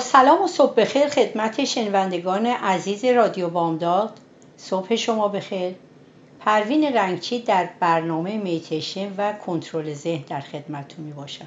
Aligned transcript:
سلام 0.00 0.42
و 0.42 0.46
صبح 0.46 0.74
بخیر 0.74 1.08
خدمت 1.08 1.64
شنوندگان 1.64 2.46
عزیز 2.46 3.04
رادیو 3.04 3.48
بامداد. 3.48 4.12
صبح 4.56 4.96
شما 4.96 5.28
بخیر. 5.28 5.74
پروین 6.40 6.84
رنگچی 6.84 7.38
در 7.38 7.68
برنامه 7.80 8.36
میتیشن 8.36 9.12
و 9.16 9.32
کنترل 9.32 9.94
ذهن 9.94 10.24
در 10.28 10.40
خدمتتون 10.40 11.04
می 11.04 11.12
باشم 11.12 11.46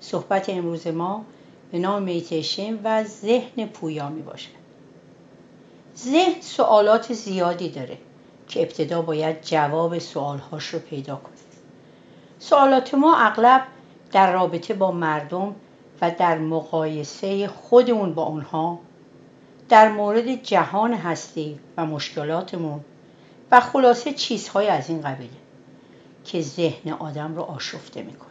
صحبت 0.00 0.48
امروز 0.48 0.86
ما 0.86 1.24
به 1.72 1.78
نام 1.78 2.02
میتیشن 2.02 2.78
و 2.84 3.04
ذهن 3.04 3.66
پویا 3.66 4.08
می 4.08 4.22
باشد 4.22 4.62
ذهن 5.96 6.40
سوالات 6.40 7.12
زیادی 7.12 7.68
داره 7.68 7.98
که 8.48 8.62
ابتدا 8.62 9.02
باید 9.02 9.42
جواب 9.42 9.98
سوالهاش 9.98 10.66
رو 10.66 10.78
پیدا 10.78 11.16
کنیم. 11.16 11.36
سوالات 12.38 12.94
ما 12.94 13.16
اغلب 13.16 13.62
در 14.12 14.32
رابطه 14.32 14.74
با 14.74 14.92
مردم 14.92 15.54
و 16.02 16.10
در 16.10 16.38
مقایسه 16.38 17.48
خودمون 17.48 18.14
با 18.14 18.22
اونها 18.22 18.78
در 19.68 19.92
مورد 19.92 20.42
جهان 20.42 20.94
هستی 20.94 21.58
و 21.76 21.86
مشکلاتمون 21.86 22.80
و 23.50 23.60
خلاصه 23.60 24.12
چیزهای 24.12 24.68
از 24.68 24.90
این 24.90 25.00
قبیله 25.00 25.30
که 26.24 26.40
ذهن 26.40 26.92
آدم 26.92 27.34
رو 27.34 27.42
آشفته 27.42 28.02
می‌کنه. 28.02 28.28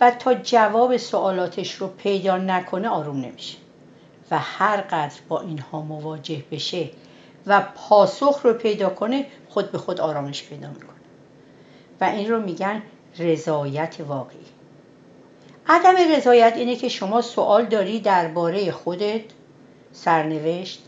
و 0.00 0.10
تا 0.10 0.34
جواب 0.34 0.96
سوالاتش 0.96 1.74
رو 1.74 1.86
پیدا 1.86 2.38
نکنه 2.38 2.88
آروم 2.88 3.20
نمیشه 3.20 3.58
و 4.30 4.38
هر 4.38 4.80
قدر 4.80 5.20
با 5.28 5.40
اینها 5.40 5.82
مواجه 5.82 6.44
بشه 6.50 6.90
و 7.46 7.62
پاسخ 7.74 8.40
رو 8.44 8.52
پیدا 8.52 8.90
کنه 8.90 9.26
خود 9.48 9.72
به 9.72 9.78
خود 9.78 10.00
آرامش 10.00 10.44
پیدا 10.44 10.68
می‌کنه. 10.68 10.96
و 12.00 12.04
این 12.04 12.30
رو 12.30 12.40
میگن 12.40 12.82
رضایت 13.18 13.96
واقعی. 14.08 14.55
عدم 15.68 15.94
رضایت 16.16 16.52
اینه 16.56 16.76
که 16.76 16.88
شما 16.88 17.22
سوال 17.22 17.64
داری 17.64 18.00
درباره 18.00 18.70
خودت 18.72 19.22
سرنوشت 19.92 20.82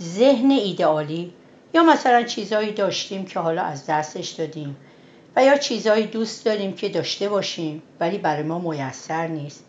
ذهن 0.00 0.50
ایدئالی 0.50 1.32
یا 1.74 1.82
مثلا 1.82 2.22
چیزایی 2.22 2.72
داشتیم 2.72 3.24
که 3.24 3.40
حالا 3.40 3.62
از 3.62 3.86
دستش 3.86 4.28
دادیم 4.28 4.76
و 5.36 5.44
یا 5.44 5.58
چیزایی 5.58 6.06
دوست 6.06 6.44
داریم 6.44 6.72
که 6.72 6.88
داشته 6.88 7.28
باشیم 7.28 7.82
ولی 8.00 8.18
برای 8.18 8.42
ما 8.42 8.58
میسر 8.58 9.26
نیست 9.26 9.64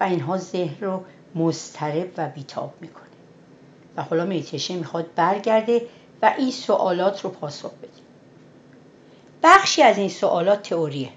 و 0.00 0.04
اینها 0.04 0.38
ذهن 0.38 0.76
رو 0.80 1.04
مضطرب 1.34 2.08
و 2.16 2.28
بیتاب 2.28 2.74
می‌کنه. 2.80 3.04
و 3.96 4.02
حالا 4.02 4.24
میتشه 4.24 4.74
می‌خواد 4.76 5.06
برگرده 5.16 5.86
و 6.22 6.34
این 6.38 6.50
سوالات 6.50 7.20
رو 7.20 7.30
پاسخ 7.30 7.70
بده. 7.70 7.88
بخشی 9.42 9.82
از 9.82 9.98
این 9.98 10.08
سوالات 10.08 10.62
تئوریه 10.62 11.08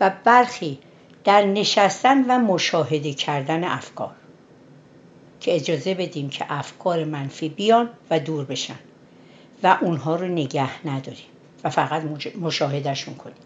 و 0.00 0.10
برخی 0.24 0.78
در 1.24 1.42
نشستن 1.42 2.24
و 2.24 2.38
مشاهده 2.38 3.12
کردن 3.14 3.64
افکار. 3.64 4.12
که 5.40 5.54
اجازه 5.54 5.94
بدیم 5.94 6.28
که 6.28 6.44
افکار 6.48 7.04
منفی 7.04 7.48
بیان 7.48 7.90
و 8.10 8.20
دور 8.20 8.44
بشن 8.44 8.78
و 9.62 9.78
اونها 9.80 10.16
رو 10.16 10.28
نگه 10.28 10.86
نداریم 10.86 11.26
و 11.64 11.70
فقط 11.70 12.02
مشاهدهشون 12.40 13.14
کنیم. 13.14 13.36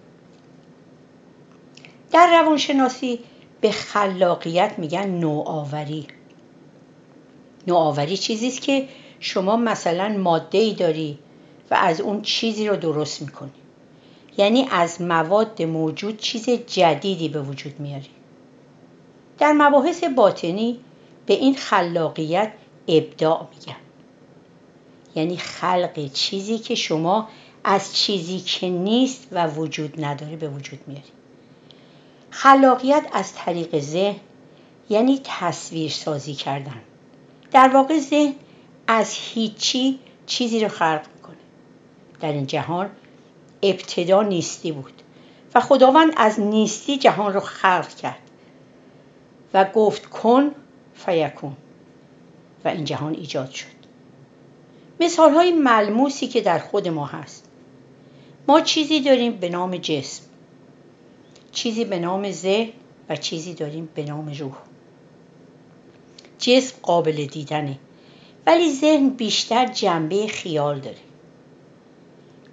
در 2.12 2.40
روانشناسی 2.40 3.18
به 3.60 3.70
خلاقیت 3.70 4.74
میگن 4.78 5.06
نوآوری. 5.06 6.06
نوآوری 7.66 8.16
چیزی 8.16 8.48
است 8.48 8.60
که 8.60 8.88
شما 9.20 9.56
مثلا 9.56 10.08
ماده 10.08 10.58
ای 10.58 10.74
داری 10.74 11.18
و 11.70 11.74
از 11.74 12.00
اون 12.00 12.22
چیزی 12.22 12.68
رو 12.68 12.76
درست 12.76 13.22
می‌کنی. 13.22 13.63
یعنی 14.36 14.68
از 14.70 15.02
مواد 15.02 15.62
موجود 15.62 16.16
چیز 16.16 16.50
جدیدی 16.50 17.28
به 17.28 17.42
وجود 17.42 17.80
میاری. 17.80 18.10
در 19.38 19.52
مباحث 19.52 20.04
باطنی 20.04 20.80
به 21.26 21.34
این 21.34 21.54
خلاقیت 21.54 22.52
ابداع 22.88 23.48
میگن 23.54 23.76
یعنی 25.14 25.36
خلق 25.36 26.12
چیزی 26.12 26.58
که 26.58 26.74
شما 26.74 27.28
از 27.64 27.96
چیزی 27.96 28.40
که 28.40 28.68
نیست 28.68 29.28
و 29.32 29.46
وجود 29.46 30.04
نداره 30.04 30.36
به 30.36 30.48
وجود 30.48 30.78
میاری. 30.86 31.02
خلاقیت 32.30 33.06
از 33.12 33.34
طریق 33.34 33.78
ذهن 33.78 34.20
یعنی 34.90 35.20
تصویر 35.24 35.90
سازی 35.90 36.34
کردن. 36.34 36.80
در 37.52 37.68
واقع 37.68 37.98
ذهن 37.98 38.34
از 38.86 39.14
هیچی 39.14 39.98
چیزی 40.26 40.60
رو 40.60 40.68
خلق 40.68 41.02
می‌کنه. 41.14 41.36
در 42.20 42.32
این 42.32 42.46
جهان 42.46 42.90
ابتدا 43.64 44.22
نیستی 44.22 44.72
بود 44.72 45.02
و 45.54 45.60
خداوند 45.60 46.12
از 46.16 46.40
نیستی 46.40 46.98
جهان 46.98 47.32
رو 47.32 47.40
خلق 47.40 47.88
کرد 47.88 48.18
و 49.54 49.64
گفت 49.64 50.06
کن 50.06 50.50
فیکون 50.94 51.56
و 52.64 52.68
این 52.68 52.84
جهان 52.84 53.14
ایجاد 53.14 53.50
شد. 53.50 53.66
مثال 55.00 55.34
های 55.34 55.52
ملموسی 55.52 56.26
که 56.26 56.40
در 56.40 56.58
خود 56.58 56.88
ما 56.88 57.06
هست. 57.06 57.48
ما 58.48 58.60
چیزی 58.60 59.00
داریم 59.00 59.32
به 59.32 59.48
نام 59.48 59.76
جسم 59.76 60.22
چیزی 61.52 61.84
به 61.84 61.98
نام 61.98 62.30
ذهن 62.30 62.72
و 63.08 63.16
چیزی 63.16 63.54
داریم 63.54 63.88
به 63.94 64.04
نام 64.04 64.32
روح. 64.38 64.56
جسم 66.38 66.76
قابل 66.82 67.26
دیدنه 67.26 67.78
ولی 68.46 68.72
ذهن 68.72 69.08
بیشتر 69.08 69.66
جنبه 69.66 70.26
خیال 70.26 70.80
داره. 70.80 70.96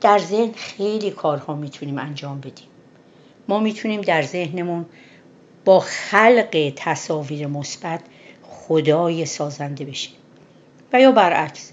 در 0.01 0.19
ذهن 0.19 0.51
خیلی 0.51 1.11
کارها 1.11 1.55
می‌تونیم 1.55 1.97
انجام 1.97 2.39
بدیم. 2.39 2.67
ما 3.47 3.59
می‌تونیم 3.59 4.01
در 4.01 4.21
ذهنمون 4.21 4.85
با 5.65 5.79
خلق 5.79 6.73
تصاویر 6.75 7.47
مثبت 7.47 8.01
خدای 8.43 9.25
سازنده 9.25 9.85
بشیم. 9.85 10.13
و 10.93 11.01
یا 11.01 11.11
برعکس 11.11 11.71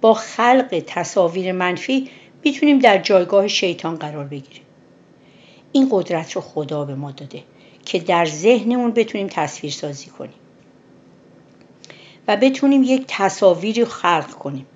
با 0.00 0.14
خلق 0.14 0.82
تصاویر 0.86 1.52
منفی 1.52 2.10
می‌تونیم 2.44 2.78
در 2.78 2.98
جایگاه 2.98 3.48
شیطان 3.48 3.96
قرار 3.96 4.24
بگیریم. 4.24 4.62
این 5.72 5.88
قدرت 5.90 6.32
رو 6.32 6.40
خدا 6.40 6.84
به 6.84 6.94
ما 6.94 7.10
داده 7.10 7.42
که 7.84 7.98
در 7.98 8.24
ذهنمون 8.24 8.90
بتونیم 8.90 9.26
تصویر 9.30 9.72
سازی 9.72 10.06
کنیم 10.06 10.34
و 12.28 12.36
بتونیم 12.36 12.82
یک 12.82 13.04
تصاویری 13.08 13.84
خلق 13.84 14.30
کنیم. 14.30 14.66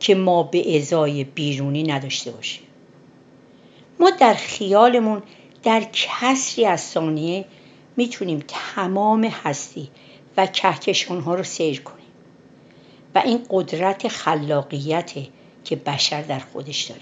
که 0.00 0.14
ما 0.14 0.42
به 0.42 0.76
ازای 0.76 1.24
بیرونی 1.24 1.82
نداشته 1.82 2.30
باشیم. 2.30 2.62
ما 4.00 4.10
در 4.10 4.34
خیالمون 4.34 5.22
در 5.62 5.86
کسری 5.92 6.66
از 6.66 6.80
ثانیه 6.80 7.44
می‌تونیم 7.96 8.44
تمام 8.48 9.24
هستی 9.24 9.88
و 10.36 10.46
کهکشانها 10.46 11.34
رو 11.34 11.42
سیر 11.42 11.80
کنیم 11.80 12.04
و 13.14 13.18
این 13.18 13.46
قدرت 13.50 14.08
خلاقیته 14.08 15.26
که 15.64 15.76
بشر 15.76 16.22
در 16.22 16.38
خودش 16.38 16.82
داره. 16.82 17.00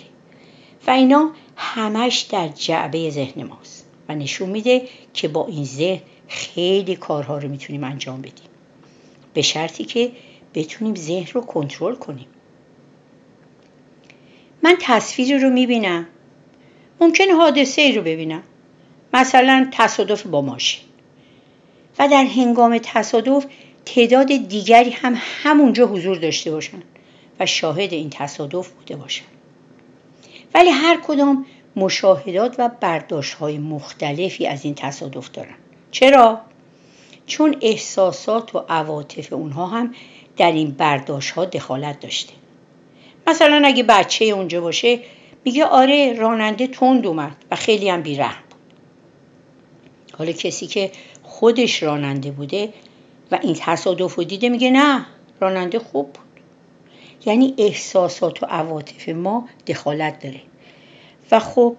و 0.86 0.90
اینا 0.90 1.32
همش 1.56 2.18
در 2.20 2.48
جعبه 2.48 3.10
ذهن 3.10 3.42
ماست 3.42 3.86
و 4.08 4.14
نشون 4.14 4.50
میده 4.50 4.88
که 5.14 5.28
با 5.28 5.46
این 5.46 5.64
ذهن 5.64 6.02
خیلی 6.28 6.96
کارها 6.96 7.38
رو 7.38 7.48
می‌تونیم 7.48 7.84
انجام 7.84 8.20
بدیم. 8.20 8.48
به 9.34 9.42
شرطی 9.42 9.84
که 9.84 10.12
بتونیم 10.54 10.94
ذهن 10.94 11.26
رو 11.32 11.40
کنترل 11.40 11.94
کنیم. 11.94 12.26
من 14.62 14.76
تصویری 14.80 15.38
رو 15.38 15.50
می‌بینم. 15.50 16.06
ممکن 17.00 17.30
حادثه 17.30 17.82
ای 17.82 17.92
رو 17.92 18.02
ببینم. 18.02 18.42
مثلا 19.14 19.68
تصادف 19.72 20.26
با 20.26 20.42
ماشین. 20.42 20.84
و 21.98 22.08
در 22.08 22.24
هنگام 22.24 22.78
تصادف 22.78 23.46
تعداد 23.84 24.26
دیگری 24.26 24.90
هم 24.90 25.14
همونجا 25.42 25.86
حضور 25.86 26.16
داشته 26.16 26.50
باشن 26.50 26.82
و 27.40 27.46
شاهد 27.46 27.92
این 27.92 28.10
تصادف 28.10 28.68
بوده 28.68 28.96
باشن. 28.96 29.24
ولی 30.54 30.70
هر 30.70 31.00
کدام 31.00 31.46
مشاهدات 31.76 32.54
و 32.58 32.70
برداشت 32.80 33.34
های 33.34 33.58
مختلفی 33.58 34.46
از 34.46 34.64
این 34.64 34.74
تصادف 34.74 35.30
دارن. 35.30 35.54
چرا؟ 35.90 36.40
چون 37.26 37.56
احساسات 37.60 38.54
و 38.54 38.64
عواطف 38.68 39.32
اونها 39.32 39.66
هم 39.66 39.94
در 40.36 40.52
این 40.52 40.70
برداشت 40.70 41.30
ها 41.30 41.44
دخالت 41.44 42.00
داشته. 42.00 42.32
مثلا 43.26 43.62
اگه 43.64 43.82
بچه 43.82 44.24
اونجا 44.24 44.60
باشه 44.60 45.00
میگه 45.44 45.64
آره 45.64 46.12
راننده 46.12 46.66
تند 46.66 47.06
اومد 47.06 47.36
و 47.50 47.56
خیلی 47.56 47.88
هم 47.88 48.02
بیرحم 48.02 48.42
بود. 48.50 48.58
حالا 50.18 50.32
کسی 50.32 50.66
که 50.66 50.90
خودش 51.22 51.82
راننده 51.82 52.30
بوده 52.30 52.72
و 53.30 53.38
این 53.42 53.56
تصادف 53.58 54.14
رو 54.14 54.24
دیده 54.24 54.48
میگه 54.48 54.70
نه 54.70 55.06
راننده 55.40 55.78
خوب 55.78 56.12
بود. 56.12 56.22
یعنی 57.26 57.54
احساسات 57.58 58.42
و 58.42 58.46
عواطف 58.46 59.08
ما 59.08 59.48
دخالت 59.66 60.22
داره. 60.22 60.40
و 61.30 61.40
خب 61.40 61.76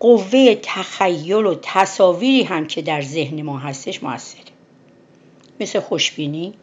قوه 0.00 0.54
تخیل 0.62 1.46
و 1.46 1.54
تصاویری 1.62 2.42
هم 2.42 2.66
که 2.66 2.82
در 2.82 3.02
ذهن 3.02 3.42
ما 3.42 3.58
هستش 3.58 4.02
موثره. 4.02 4.40
مثل 5.60 5.80
خوشبینی 5.80 6.54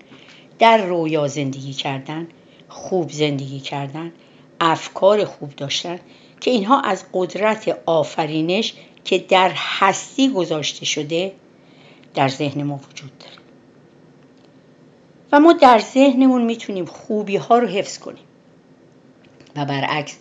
در 0.60 0.78
رویا 0.86 1.28
زندگی 1.28 1.74
کردن 1.74 2.28
خوب 2.70 3.12
زندگی 3.12 3.60
کردن 3.60 4.12
افکار 4.60 5.26
خوب 5.26 5.56
داشتن 5.56 6.00
که 6.40 6.52
اینها 6.52 6.82
از 6.82 7.06
قدرت 7.14 7.80
آفرینش 7.86 8.74
که 9.04 9.18
در 9.18 9.52
هستی 9.56 10.30
گذاشته 10.30 10.86
شده 10.86 11.34
در 12.14 12.28
ذهن 12.28 12.64
ما 12.64 12.80
وجود 12.90 13.12
داره. 13.18 13.34
و 15.32 15.40
ما 15.40 15.54
در 15.54 15.80
ذهنمون 15.80 16.42
می‌تونیم 16.42 16.86
خوبی 16.86 17.36
ها 17.36 17.58
رو 17.58 17.68
حفظ 17.68 17.98
کنیم. 17.98 18.24
و 19.56 19.66
برعکس 19.66 20.18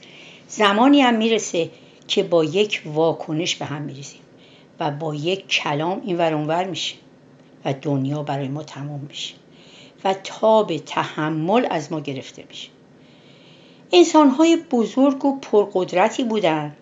زمانی 0.49 1.01
هم 1.01 1.15
می‌رسه 1.15 1.71
که 2.09 2.23
با 2.23 2.45
یک 2.45 2.83
واکنش 2.87 3.57
به 3.57 3.65
هم 3.65 3.83
میریزیم 3.83 4.21
و 4.81 4.91
با 4.91 5.15
یک 5.15 5.49
کلام 5.49 6.03
این 6.05 6.17
ورانور 6.17 6.65
میشه 6.65 6.95
و 7.65 7.75
دنیا 7.83 8.23
برای 8.23 8.49
ما 8.49 8.63
تمام 8.63 9.01
میشه. 9.09 9.35
و 10.05 10.15
تاب 10.15 10.77
تحمل 10.77 11.67
از 11.71 11.93
ما 11.93 12.01
گرفته 12.01 12.45
میشه. 12.49 12.69
انسانهای 13.93 14.57
بزرگ 14.71 15.25
و 15.25 15.39
پرقدرتی 15.39 16.25
بودند 16.25 16.77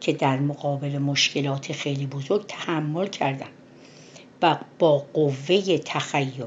که 0.00 0.12
در 0.12 0.38
مقابل 0.38 0.98
مشکلات 0.98 1.72
خیلی 1.72 2.06
بزرگ 2.06 2.44
تحمل 2.48 3.06
کردند 3.06 3.52
و 4.42 4.56
با 4.78 4.98
قوه 5.12 5.78
تخیل 5.78 6.44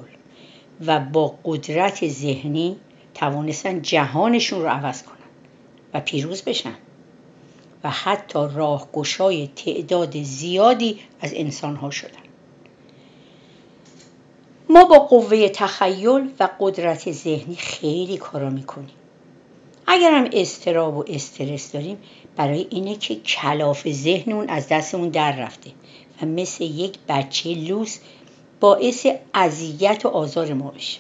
و 0.86 1.00
با 1.00 1.36
قدرت 1.46 2.08
ذهنی 2.08 2.76
توانستن 3.14 3.82
جهانشون 3.82 4.62
رو 4.62 4.68
عوض 4.68 5.04
کنن 5.04 5.18
و 5.94 6.00
پیروز 6.00 6.44
بشن. 6.44 6.76
و 7.84 7.90
حتی 7.90 8.40
راهگشای 8.54 9.50
تعداد 9.56 10.24
زیادی 10.24 11.00
از 11.22 11.34
انسانها 11.36 11.90
شدن. 11.90 12.23
ما 14.74 14.86
با 14.86 15.00
قوه 15.00 15.50
تخیل 15.50 16.30
و 16.40 16.50
قدرت 16.60 17.12
ذهنی 17.12 17.56
خیلی 17.56 18.18
کارا 18.18 18.50
می‌کنیم. 18.50 18.96
اگر 19.88 20.12
هم 20.12 20.30
استراب 20.34 20.98
و 20.98 21.04
استرس 21.08 21.72
داریم 21.72 21.98
برای 22.36 22.68
اینه 22.70 22.96
که 22.96 23.16
کلاف 23.16 23.92
ذهنمون 23.92 24.50
از 24.50 24.68
دستمون 24.68 25.10
در 25.10 25.36
رفته 25.36 25.72
و 26.22 26.26
مثل 26.26 26.64
یک 26.64 26.98
بچه 27.10 27.54
لوس 27.54 28.00
باعث 28.60 29.08
اذیت 29.34 30.06
و 30.06 30.10
آزار 30.10 30.54
ما 30.54 30.72
بشه. 30.72 31.00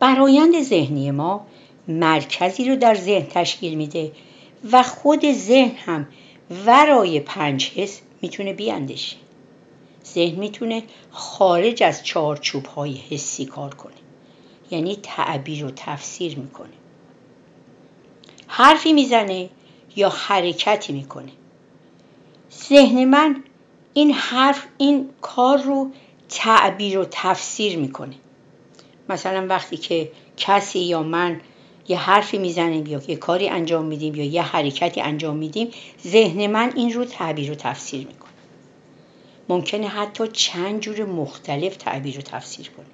برایند 0.00 0.62
ذهنی 0.62 1.10
ما 1.10 1.46
مرکزی 1.88 2.68
رو 2.68 2.76
در 2.76 2.94
ذهن 2.94 3.26
تشکیل 3.30 3.74
میده 3.74 4.12
و 4.72 4.82
خود 4.82 5.32
ذهن 5.32 5.76
هم 5.76 6.08
ورای 6.66 7.20
پنج 7.20 7.72
حس 7.76 8.00
می‌تونه 8.22 8.52
بیاندشه 8.52 9.16
ذهن 10.14 10.38
می‌تونه 10.38 10.82
خارج 11.10 11.82
از 11.82 12.04
چارچوب 12.04 12.66
های 12.66 12.94
حسی 13.10 13.44
کار 13.44 13.74
کنه. 13.74 13.94
یعنی 14.70 14.96
تعبیر 15.02 15.64
و 15.64 15.70
تفسیر 15.76 16.38
می‌کنه. 16.38 16.72
حرفی 18.46 18.92
می‌زنه 18.92 19.50
یا 19.96 20.08
حرکتی 20.08 20.92
می‌کنه. 20.92 21.32
ذهن 22.68 23.04
من 23.04 23.44
این 23.94 24.12
حرف 24.12 24.66
این 24.78 25.08
کار 25.20 25.58
رو 25.58 25.90
تعبیر 26.28 26.98
و 26.98 27.06
تفسیر 27.10 27.78
می‌کنه. 27.78 28.14
مثلا 29.08 29.46
وقتی 29.46 29.76
که 29.76 30.10
کسی 30.36 30.78
یا 30.78 31.02
من 31.02 31.40
یه 31.88 31.98
حرفی 31.98 32.38
می‌زنیم 32.38 32.86
یا 32.86 33.00
یه 33.08 33.16
کاری 33.16 33.48
انجام 33.48 33.84
میدیم 33.84 34.14
یا 34.14 34.24
یه 34.24 34.42
حرکتی 34.42 35.00
انجام 35.00 35.36
میدیم 35.36 35.70
ذهن 36.06 36.46
من 36.46 36.72
این 36.76 36.92
رو 36.92 37.04
تعبیر 37.04 37.50
و 37.50 37.54
تفسیر 37.54 38.06
می‌کنه. 38.06 38.29
ممکنه 39.50 39.88
حتی 39.88 40.28
چند 40.28 40.80
جور 40.80 41.04
مختلف 41.04 41.76
تعبیر 41.76 42.18
و 42.18 42.22
تفسیر 42.22 42.70
کنه. 42.70 42.86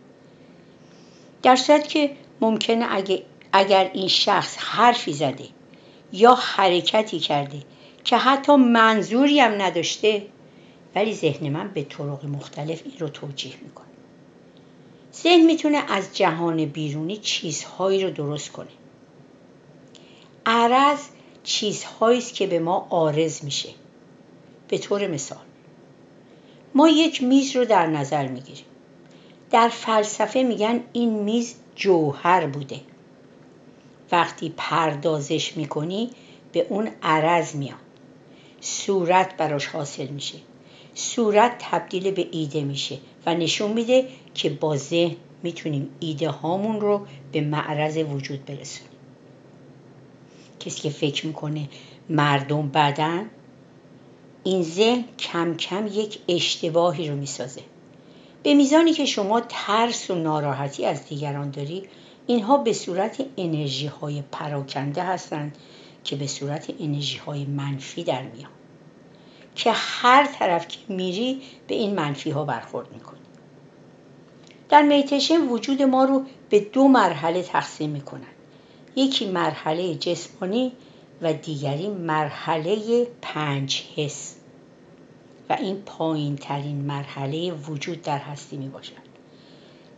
در 1.43 1.57
صورت 1.57 1.89
که 1.89 2.11
ممکنه 2.41 2.87
اگه 2.91 3.23
اگر 3.53 3.91
این 3.95 4.09
شخص 4.09 4.57
حرفی 4.59 5.13
زده 5.13 5.49
یا 6.13 6.35
حرکتی 6.35 7.19
کرده 7.19 7.59
که 8.05 8.17
حتی 8.17 8.57
منظوری 8.57 9.41
هم 9.41 9.63
نداشته 9.63 10.27
ولی 10.95 11.15
ذهن 11.15 11.49
من 11.49 11.69
به 11.69 11.83
طرق 11.83 12.25
مختلف 12.25 12.83
این 12.85 12.95
رو 12.99 13.09
توجیه 13.09 13.55
می‌کنه. 13.63 13.87
ذهن 15.15 15.47
می‌تونه 15.47 15.93
از 15.93 16.17
جهان 16.17 16.65
بیرونی 16.65 17.17
چیزهایی 17.17 18.05
رو 18.05 18.11
درست 18.11 18.53
کنه. 18.53 18.69
عرض 20.47 20.99
چیزهایی 21.45 22.19
است 22.19 22.35
که 22.35 22.47
به 22.47 22.59
ما 22.59 22.87
آرز 22.91 23.45
میشه. 23.45 23.69
به 24.69 24.79
طور 24.79 25.07
مثال 25.07 25.46
ما 26.77 26.89
یک 26.89 27.23
میز 27.23 27.57
رو 27.57 27.65
در 27.65 27.87
نظر 27.87 28.29
می‌گیریم. 28.29 28.65
در 29.51 29.69
فلسفه 29.69 30.43
میگن 30.43 30.81
این 30.93 31.23
میز 31.23 31.55
جوهر 31.75 32.47
بوده. 32.47 32.81
وقتی 34.13 34.55
پردازش 34.57 35.57
می‌کنی 35.57 36.11
به 36.53 36.67
اون 36.69 36.89
عرض 37.03 37.55
میاد. 37.55 37.79
صورت 38.61 39.37
براش 39.37 39.67
حاصل 39.67 40.07
میشه. 40.07 40.39
صورت 40.95 41.57
تبدیل 41.59 42.11
به 42.11 42.29
ایده 42.31 42.65
میشه 42.65 42.99
و 43.27 43.35
نشون 43.35 43.73
میده 43.73 44.09
که 44.35 44.51
با 44.51 44.77
ذهن 44.77 45.17
می‌تونیم 45.43 45.91
ایده 46.01 46.31
هامون 46.31 46.81
رو 46.81 47.07
به 47.33 47.41
معرض 47.41 47.97
وجود 47.97 48.45
برسونیم. 48.45 48.91
کسی 50.61 50.81
که 50.81 50.91
فکر 50.91 51.27
می‌کنه 51.27 51.69
مردم 52.11 52.69
بدن 52.69 53.31
این 54.47 54.63
ذهن 54.63 55.05
کم 55.19 55.57
کم 55.57 55.87
یک 55.87 56.19
اشتباهی 56.29 57.09
رو 57.09 57.17
می‌سازه. 57.17 57.61
به 58.43 58.55
میزانی 58.55 58.93
که 58.93 59.07
شما 59.07 59.41
ترس 59.49 60.11
و 60.11 60.15
ناراحتی 60.15 60.87
از 60.87 61.07
دیگران 61.07 61.51
داری 61.51 61.83
اینها 62.27 62.59
به 62.59 62.73
صورت 62.73 63.25
انرژی 63.37 63.87
های 63.87 64.23
پراکنده 64.33 65.03
هستند 65.03 65.57
که 66.05 66.17
به 66.17 66.27
صورت 66.27 66.71
انرژی 66.81 67.19
های 67.19 67.45
منفی 67.45 68.05
در 68.05 68.23
میان. 68.23 68.51
که 69.55 69.73
هر 69.75 70.27
طرف 70.27 70.69
که 70.69 70.79
میری 70.89 71.43
به 71.67 71.75
این 71.75 71.95
منفی 71.95 72.31
ها 72.31 72.45
برخورد 72.45 72.93
می‌کنی. 72.93 73.21
در 74.69 74.83
میتشن 74.83 75.49
وجود 75.49 75.83
ما 75.83 76.05
رو 76.05 76.25
به 76.51 76.61
دو 76.61 76.89
مرحله 76.89 77.43
تقسیم 77.43 77.91
می‌کنن. 77.91 78.35
یکی 78.97 79.27
مرحله 79.27 79.95
جسمانی 79.95 80.73
و 81.23 81.33
دیگری 81.33 81.89
مرحله 81.89 83.07
پنج 83.23 83.83
حس. 83.97 84.36
و 85.51 85.53
این 85.53 85.83
پایین 85.87 86.37
ترین 86.37 86.77
مرحله 86.77 87.53
وجود 87.53 88.03
در 88.03 88.19
هستی 88.19 88.57
می 88.57 88.69
باشد 88.69 88.93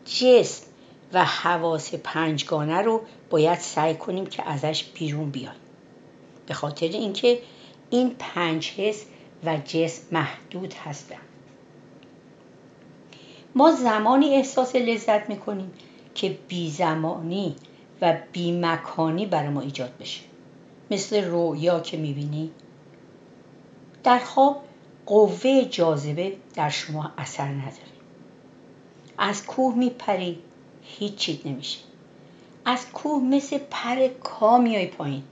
جسم 0.05 0.67
و 1.13 1.25
حواس 1.25 1.95
پنجگانه 1.95 2.83
رو 2.83 3.01
باید 3.31 3.59
سعی 3.59 3.95
کنیم 3.95 4.27
که 4.27 4.49
ازش 4.49 4.85
بیرون 4.85 5.31
بیایم. 5.31 5.57
به 6.47 6.55
خاطر 6.55 6.87
اینکه 6.87 7.43
این 7.91 8.17
پنج 8.19 8.73
حس 8.77 9.05
و 9.45 9.57
جسم 9.65 10.03
محدود 10.13 10.75
هستند. 10.75 11.19
ما 13.55 13.73
زمانی 13.73 14.35
احساس 14.35 14.77
لذت 14.77 15.29
می‌کنیم 15.29 15.73
که 16.15 16.39
بی 16.49 16.71
زمانی 16.71 17.57
و 18.01 18.19
بی 18.33 18.61
مکانی 18.61 19.27
برای 19.27 19.49
ما 19.49 19.61
ایجاد 19.61 19.93
بشه. 20.01 20.21
مثل 20.91 21.25
رویا 21.25 21.81
که 21.81 21.97
می‌بینی. 21.97 22.51
در 24.05 24.19
خواب 24.19 24.68
قوه 25.09 25.65
جاذبه 25.65 26.37
در 26.55 26.69
شما 26.69 27.13
اثر 27.19 27.49
نداره. 27.49 27.73
از 29.19 29.47
کوه 29.47 29.75
میپری 29.75 30.39
هیچ 30.83 31.15
چیز 31.15 31.39
نمیشه. 31.45 31.79
از 32.65 32.87
کوه 32.93 33.23
مثل 33.23 33.59
پر 33.71 34.09
کا 34.09 34.59
میای 34.59 34.87
پایین. 34.87 35.23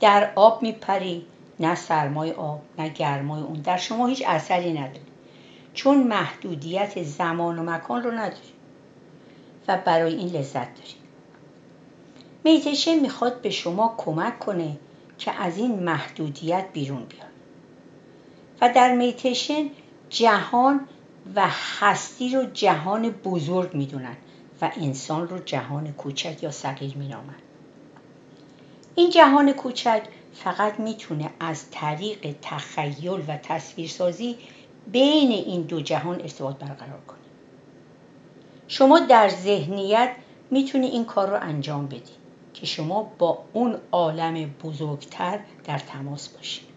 در 0.00 0.32
آب 0.34 0.62
میپری 0.62 1.26
نه 1.60 1.74
سرمای 1.74 2.32
آب 2.32 2.62
نه 2.78 2.88
گرمای 2.88 3.42
اون. 3.42 3.60
در 3.60 3.76
شما 3.76 4.06
هیچ 4.06 4.22
اثری 4.26 4.72
نداره. 4.72 5.00
چون 5.74 6.02
محدودیت 6.02 7.02
زمان 7.02 7.58
و 7.58 7.62
مکان 7.62 8.02
رو 8.02 8.10
نداری 8.10 8.52
و 9.68 9.78
برای 9.84 10.14
این 10.14 10.28
لذت 10.28 10.74
داری. 10.74 10.94
میتیشن 12.44 12.98
می‌خواد 12.98 13.40
به 13.40 13.50
شما 13.50 13.94
کمک 13.98 14.38
کنه 14.38 14.76
که 15.18 15.32
از 15.32 15.58
این 15.58 15.82
محدودیت 15.82 16.66
بیرون 16.72 17.04
بیاد. 17.04 17.29
و 18.60 18.72
در 18.74 18.94
میتیشن 18.94 19.70
جهان 20.08 20.80
و 21.34 21.48
هستی 21.80 22.34
رو 22.34 22.44
جهان 22.44 23.10
بزرگ 23.10 23.74
می‌دونن 23.74 24.16
و 24.62 24.70
انسان 24.76 25.28
رو 25.28 25.38
جهان 25.38 25.92
کوچک 25.92 26.42
یا 26.42 26.50
صغیر 26.50 26.96
مینامن. 26.96 27.34
این 28.94 29.10
جهان 29.10 29.52
کوچک 29.52 30.02
فقط 30.34 30.80
می‌تونه 30.80 31.30
از 31.40 31.70
طریق 31.70 32.36
تخیل 32.42 33.24
و 33.28 33.36
تصویرسازی 33.36 34.36
بین 34.92 35.32
این 35.32 35.62
دو 35.62 35.80
جهان 35.80 36.20
ارتباط 36.20 36.56
برقرار 36.56 37.00
کنه. 37.06 37.18
شما 38.68 39.00
در 39.00 39.28
ذهنیت 39.28 40.10
می‌تونی 40.50 40.86
این 40.86 41.04
کار 41.04 41.30
رو 41.30 41.38
انجام 41.40 41.86
بدی 41.86 42.12
که 42.54 42.66
شما 42.66 43.02
با 43.18 43.44
اون 43.52 43.76
عالم 43.92 44.54
بزرگتر 44.64 45.40
در 45.64 45.78
تماس 45.78 46.28
باشید 46.28 46.69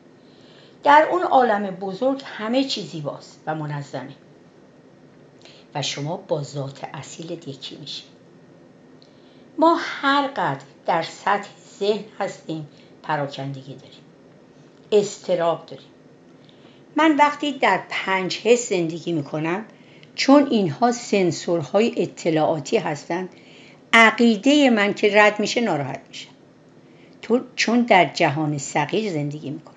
در 0.84 1.08
اون 1.12 1.24
عالم 1.24 1.72
بزرگ 1.72 2.22
همه 2.26 2.64
چیزی 2.64 2.88
زیباست 2.88 3.40
و 3.48 3.56
منظمه. 3.56 4.14
و 5.76 5.82
شما 5.82 6.18
با 6.18 6.44
ذات 6.44 6.84
اصیل 6.94 7.32
یکی 7.32 7.78
میشید 7.78 8.14
ما 9.58 9.78
هر 9.80 10.28
قدر 10.28 10.66
در 10.86 11.02
سطح 11.02 11.50
ذهن 11.80 12.04
هستیم 12.20 12.68
پراکندگی 13.04 13.76
داریم. 13.76 14.04
استراب 14.92 15.66
داریم. 15.66 15.88
من 16.96 17.16
وقتی 17.16 17.52
در 17.52 17.80
پنج 17.90 18.38
حس 18.38 18.70
زندگی 18.70 19.12
می‌کنم 19.12 19.66
چون 20.16 20.48
اینها 20.48 20.92
سنسورهای 20.92 21.94
اطلاعاتی 21.98 22.78
هستند 22.78 23.30
عقیده 23.94 24.70
من 24.70 24.94
که 24.94 25.10
رد 25.14 25.40
میشه 25.40 25.62
ناراحت 25.62 26.02
میشه 26.10 26.28
چون 27.56 27.82
در 27.82 28.06
جهان 28.06 28.58
صغیر 28.58 29.14
زندگی 29.14 29.50
می‌کنم 29.50 29.73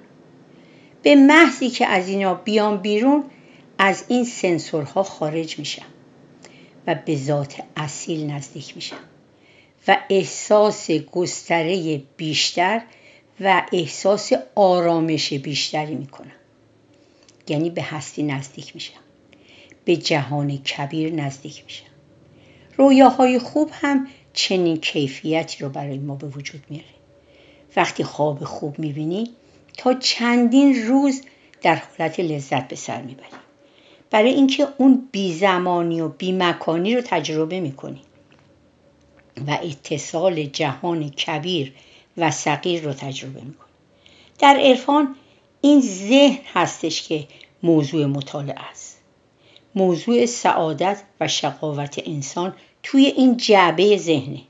به 1.06 1.14
محضی 1.14 1.70
که 1.70 1.86
از 1.86 2.08
اینا 2.08 2.34
بیام 2.34 2.76
بیرون 2.76 3.24
از 3.78 4.04
این 4.08 4.24
سنسورها 4.24 5.02
خارج 5.02 5.58
میشم 5.58 5.86
و 6.86 6.94
به 6.94 7.16
ذات 7.16 7.62
اصیل 7.76 8.30
نزدیک 8.30 8.76
میشم 8.76 8.96
و 9.88 9.98
احساس 10.10 10.90
گستره 10.90 12.02
بیشتر 12.16 12.82
و 13.40 13.62
احساس 13.72 14.32
آرامش 14.54 15.32
بیشتری 15.32 15.94
می‌کنم. 15.94 16.32
یعنی 17.48 17.70
به 17.70 17.82
هستی 17.82 18.22
نزدیک 18.22 18.74
میشم. 18.74 19.00
به 19.84 19.96
جهان 19.96 20.56
کبیر 20.56 21.12
نزدیک 21.12 21.64
میشم. 21.64 21.86
رویاهای 22.76 23.38
خوب 23.38 23.70
هم 23.72 24.06
چنین 24.32 24.76
کیفیتی 24.76 25.64
رو 25.64 25.68
برای 25.68 25.98
ما 25.98 26.14
به 26.14 26.26
وجود 26.26 26.64
میاره. 26.68 26.86
وقتی 27.76 28.04
خواب 28.04 28.44
خوب 28.44 28.78
می‌بینی 28.78 29.30
تا 29.76 29.94
چندین 29.94 30.86
روز 30.86 31.22
در 31.62 31.74
حالت 31.74 32.20
لذت 32.20 32.68
به 32.68 32.76
سر 32.76 33.02
می‌بری. 33.02 33.26
برای 34.10 34.30
اینکه 34.30 34.68
اون 34.78 35.08
بی 35.12 35.34
زمانی 35.34 36.00
و 36.00 36.08
بی 36.08 36.32
مکانی 36.32 36.94
رو 36.94 37.00
تجربه 37.00 37.60
می‌کنی. 37.60 38.00
و 39.46 39.58
اتصال 39.62 40.42
جهان 40.44 41.10
کبیر 41.10 41.72
و 42.16 42.30
صغیر 42.30 42.82
رو 42.82 42.92
تجربه 42.92 43.40
می‌کنی. 43.40 43.70
در 44.38 44.56
عرفان 44.60 45.16
این 45.60 45.80
ذهن 45.80 46.38
هستش 46.54 47.08
که 47.08 47.26
موضوع 47.62 48.06
مطالعه 48.06 48.60
است. 48.70 49.00
موضوع 49.74 50.26
سعادت 50.26 51.02
و 51.20 51.28
شقاوت 51.28 52.02
انسان 52.06 52.54
توی 52.82 53.06
این 53.06 53.36
جعبه 53.36 53.96
ذهنه. 53.96 54.42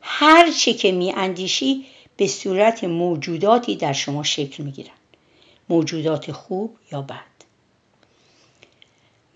هر 0.00 0.50
چه 0.50 0.72
که 0.72 0.92
می 0.92 1.12
اندیشی 1.12 1.84
به 2.16 2.26
صورت 2.26 2.84
موجوداتی 2.84 3.76
در 3.76 3.92
شما 3.92 4.22
شکل 4.22 4.62
می 4.62 4.70
گیرن. 4.70 4.90
موجودات 5.68 6.32
خوب 6.32 6.76
یا 6.92 7.02
بد. 7.02 7.32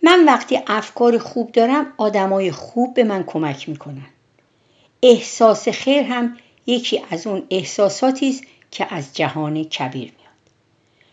من 0.03 0.25
وقتی 0.25 0.59
افکار 0.67 1.19
خوب 1.19 1.53
دارم 1.53 1.93
آدمای 1.97 2.53
خوب 2.53 2.95
به 2.95 3.05
من 3.05 3.25
کمک 3.25 3.69
می‌کنن. 3.69 4.07
احساس 5.03 5.69
خیر 5.69 6.03
هم 6.03 6.37
یکی 6.67 7.03
از 7.11 7.27
اون 7.27 7.43
احساساتی 7.51 8.29
است 8.29 8.43
که 8.71 8.95
از 8.95 9.15
جهان 9.15 9.65
کبیر 9.65 10.13
میاد. 10.19 10.27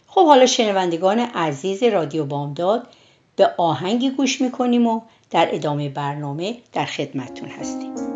خب 0.08 0.26
حالا 0.26 0.46
شنوندگان 0.46 1.20
عزیز 1.20 1.84
رادیو 1.84 2.26
بامداد 2.26 2.88
به 3.36 3.54
آهنگی 3.58 4.10
گوش 4.10 4.42
می‌کنیم 4.42 4.88
و 4.88 5.02
در 5.30 5.56
ادامه 5.56 5.90
برنامه 5.90 6.58
در 6.74 6.86
خدمتتون 6.86 7.50
هستیم. 7.50 8.13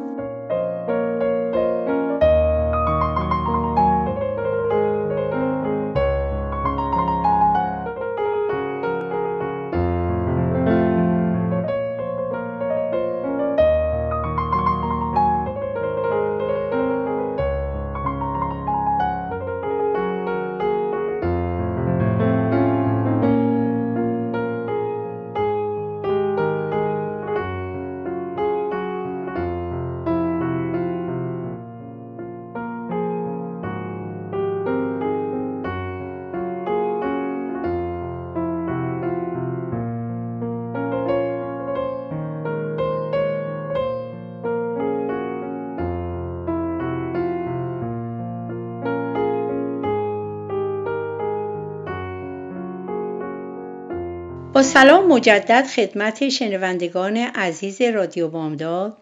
سلام 54.64 55.08
مجدد 55.08 55.68
خدمت 55.68 56.30
شنوندگان 56.30 57.18
عزیز 57.18 57.82
رادیو 57.82 58.28
بامداد. 58.28 58.98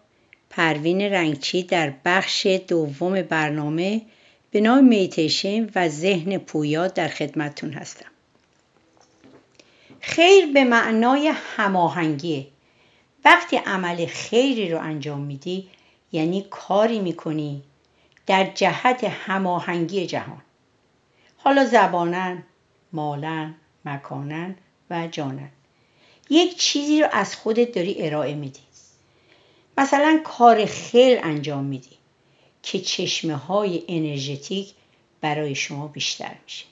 پروین 0.50 1.00
رنگچی 1.00 1.62
در 1.62 1.92
بخش 2.04 2.46
دوم 2.46 3.22
برنامه 3.22 4.02
به 4.50 4.60
نام 4.60 4.84
میتیشن 4.84 5.70
و 5.74 5.88
ذهن 5.88 6.38
پویا 6.38 6.88
در 6.88 7.08
خدمتتون 7.08 7.72
هستم. 7.72 8.10
خیر 10.00 10.52
به 10.52 10.64
معنای 10.64 11.32
هماهنگیه. 11.56 12.46
وقتی 13.24 13.56
عمل 13.56 14.06
خیری 14.06 14.70
رو 14.70 14.80
انجام 14.80 15.20
میدی 15.20 15.68
یعنی 16.12 16.46
کاری 16.50 17.00
می‌کنی 17.00 17.62
در 18.26 18.44
جهت 18.54 19.04
هماهنگی 19.04 20.06
جهان. 20.06 20.42
حالا 21.36 21.64
زبانن 21.64 22.42
مالن 22.92 23.54
مکانن 23.84 24.56
و 24.90 25.08
جانن. 25.08 25.50
یک 26.30 26.56
چیزی 26.56 27.00
رو 27.02 27.08
از 27.12 27.36
خودت 27.36 27.72
داری 27.72 27.96
ارائه 27.98 28.34
میدی. 28.34 28.60
مثلا 29.78 30.20
کار 30.24 30.64
خیر 30.64 31.18
انجام 31.22 31.64
میدی 31.64 31.96
که 32.62 32.80
چشمه 32.80 33.34
های 33.34 33.82
انرژتیک 33.88 34.72
برای 35.20 35.54
شما 35.54 35.86
بیشتر 35.86 36.34
میشه. 36.44 36.64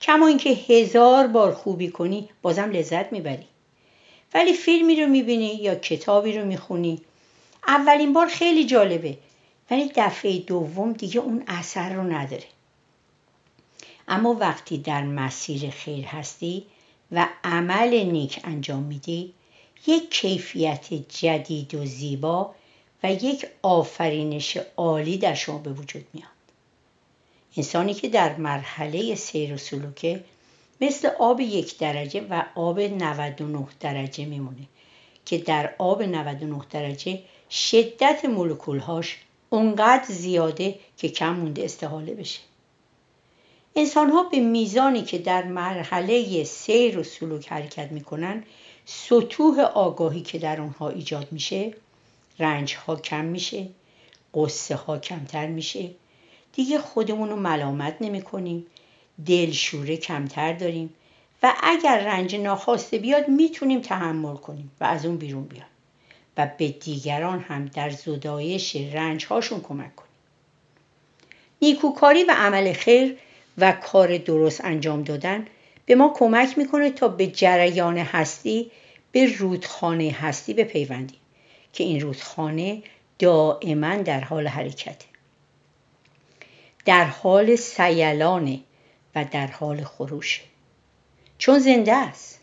کما 0.00 0.26
اینکه 0.26 0.50
هزار 0.50 1.26
بار 1.26 1.54
خوبی 1.54 1.88
کنی 1.88 2.28
بازم 2.42 2.70
لذت 2.70 3.12
می‌بری. 3.12 3.46
ولی 4.34 4.52
فیلمی 4.52 5.00
رو 5.02 5.08
می‌بینی 5.08 5.54
یا 5.54 5.74
کتابی 5.74 6.38
رو 6.38 6.44
می‌خونی. 6.44 7.00
اولین 7.66 8.12
بار 8.12 8.26
خیلی 8.26 8.64
جالبه. 8.64 9.18
ولی 9.70 9.92
دفعه 9.96 10.38
دوم 10.38 10.92
دیگه 10.92 11.20
اون 11.20 11.44
اثر 11.46 11.92
رو 11.92 12.02
نداره. 12.02 12.44
اما 14.08 14.32
وقتی 14.32 14.78
در 14.78 15.02
مسیر 15.02 15.70
خیر 15.70 16.04
هستی 16.04 16.64
و 17.12 17.28
عمل 17.44 18.04
نیک 18.04 18.40
انجام 18.44 18.82
میدی 18.82 19.34
یک 19.86 20.10
کیفیت 20.10 20.94
جدید 20.94 21.74
و 21.74 21.84
زیبا 21.84 22.54
و 23.02 23.12
یک 23.12 23.46
آفرینش 23.62 24.58
عالی 24.76 25.18
در 25.18 25.34
شما 25.34 25.58
به 25.58 25.72
وجود 25.72 26.04
میاد. 26.12 26.28
انسانی 27.56 27.94
که 27.94 28.08
در 28.08 28.36
مرحله 28.36 29.14
سیر 29.14 29.54
و 29.54 29.56
سلوکه 29.56 30.24
مثل 30.80 31.08
آب 31.18 31.40
یک 31.40 31.78
درجه 31.78 32.26
و 32.30 32.42
آب 32.54 32.80
99 32.80 33.66
درجه 33.80 34.24
میمونه 34.24 34.66
که 35.24 35.38
در 35.38 35.74
آب 35.78 36.02
99 36.02 36.60
درجه 36.70 37.22
شدت 37.50 38.24
مولکولهاش 38.24 39.18
اونقدر 39.50 40.04
زیاده 40.08 40.78
که 40.96 41.08
کم 41.08 41.36
مونده 41.36 41.64
استحاله 41.64 42.14
بشه. 42.14 42.40
انسان 43.78 44.10
ها 44.10 44.22
به 44.22 44.40
میزانی 44.40 45.02
که 45.02 45.18
در 45.18 45.44
مرحله 45.44 46.44
سیر 46.44 46.98
و 46.98 47.02
سلوک 47.02 47.52
حرکت 47.52 47.92
می‌کنن 47.92 48.44
سطوح 48.84 49.60
آگاهی 49.60 50.20
که 50.20 50.38
در 50.38 50.60
اونها 50.60 50.88
ایجاد 50.88 51.28
میشه 51.32 51.74
رنج 52.38 52.74
ها 52.74 52.96
کم 52.96 53.24
میشه 53.24 53.68
قصه 54.34 54.74
ها 54.74 54.98
کمتر 54.98 55.46
میشه. 55.46 55.90
دیگه 56.52 56.78
خودمون 56.78 57.28
رو 57.28 57.36
ملامت 57.36 57.96
نمی 58.00 58.22
کنیم 58.22 58.66
دلشوره 59.26 59.96
کمتر 59.96 60.52
داریم 60.52 60.94
و 61.42 61.54
اگر 61.62 61.98
رنج 61.98 62.36
ناخواسته 62.36 62.98
بیاد 62.98 63.28
می‌تونیم 63.28 63.80
تحمل 63.80 64.36
کنیم 64.36 64.70
و 64.80 64.84
از 64.84 65.06
اون 65.06 65.16
بیرون 65.16 65.44
بیاد 65.44 65.66
و 66.36 66.50
به 66.58 66.68
دیگران 66.68 67.40
هم 67.40 67.66
در 67.66 67.90
زدایش 67.90 68.76
رنج 68.76 69.24
هاشون 69.24 69.60
کمک 69.60 69.96
کنیم. 69.96 70.10
نیکوکاری 71.62 72.24
و 72.24 72.34
عمل 72.36 72.72
خیر 72.72 73.18
و 73.58 73.72
کار 73.72 74.18
درست 74.18 74.64
انجام 74.64 75.02
دادن 75.02 75.46
به 75.86 75.94
ما 75.94 76.12
کمک 76.16 76.58
می‌کنه 76.58 76.90
تا 76.90 77.08
به 77.08 77.26
جریان 77.26 77.98
هستی 77.98 78.70
به 79.12 79.36
رودخانه 79.38 80.10
هستی 80.10 80.54
بپیوندیم 80.54 81.18
که 81.72 81.84
این 81.84 82.00
رودخانه 82.00 82.82
دائما 83.18 83.96
در 83.96 84.20
حال 84.20 84.48
حرکته 84.48 85.06
در 86.84 87.04
حال 87.04 87.56
سیلانه 87.56 88.60
و 89.14 89.24
در 89.24 89.46
حال 89.46 89.84
خروشه 89.84 90.42
چون 91.38 91.58
زنده 91.58 91.94
است. 91.94 92.40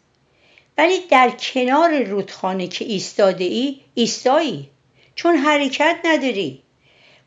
ولی 0.77 0.99
در 1.09 1.29
کنار 1.29 2.03
رودخانه 2.03 2.67
که 2.67 2.85
ایستاده 2.85 3.43
ای 3.43 3.79
ایستایی. 3.93 4.69
چون 5.15 5.35
حرکت 5.35 5.95
نداری. 6.05 6.63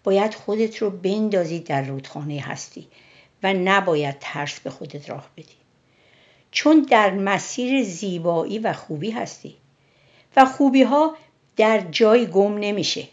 باید 0.04 0.34
خودت 0.34 0.76
رو 0.76 0.90
بندازی 0.90 1.60
در 1.60 1.82
رودخانه 1.82 2.40
هستی. 2.40 2.86
نباید 3.52 4.16
ترس 4.20 4.60
به 4.60 4.70
خودت 4.70 5.10
راه 5.10 5.30
بدی. 5.36 5.56
چون 6.50 6.86
در 6.90 7.10
مسیر 7.10 7.84
زیبایی 7.84 8.58
و 8.58 8.72
خوبی 8.72 9.10
هستی 9.10 9.56
و 10.36 10.44
خوبی 10.44 10.82
ها 10.82 11.16
در 11.56 11.80
جای 11.80 12.26
گم 12.26 12.58
نمیشه. 12.58 13.08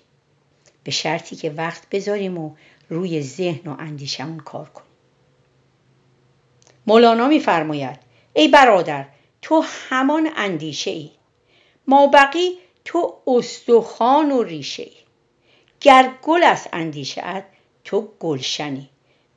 به 0.84 0.92
شرطی 0.92 1.36
که 1.36 1.50
وقت 1.50 1.90
بذاریم 1.90 2.38
و 2.38 2.56
روی 2.90 3.22
ذهن 3.22 3.72
و 3.72 3.76
اندیشمون 3.80 4.40
کار 4.40 4.70
کنیم. 4.70 4.88
مولانا 6.88 7.28
میفرماید 7.28 8.00
ای 8.34 8.48
برادر 8.48 9.06
تو 9.42 9.64
همان 9.90 10.30
اندیشه 10.36 10.92
ای 10.92 11.12
ما 11.88 12.08
بقی 12.08 12.58
تو 12.86 13.14
استخوان 13.28 14.32
و 14.32 14.44
ریشه 14.44 14.84
ای 14.84 14.98
گر 15.82 16.14
گل 16.22 16.44
است 16.44 16.70
اندیشه 16.74 17.46
تو 17.84 18.12
گلشنی. 18.20 18.90